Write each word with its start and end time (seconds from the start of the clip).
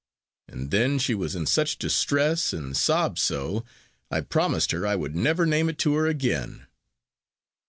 And 0.47 0.71
then 0.71 0.97
she 0.97 1.13
was 1.13 1.35
in 1.35 1.45
such 1.45 1.77
distress, 1.77 2.53
and 2.53 2.75
sobbed 2.75 3.19
so, 3.19 3.63
I 4.09 4.21
promised 4.21 4.71
her 4.71 4.87
I 4.87 4.95
would 4.95 5.15
never 5.15 5.45
name 5.45 5.69
it 5.69 5.77
to 5.77 5.93
her 5.93 6.07
again." 6.07 6.65